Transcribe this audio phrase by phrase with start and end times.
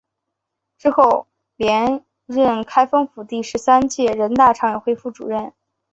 [0.79, 1.27] 之后
[1.57, 5.53] 连任开封市第十三届人大常委会副主任。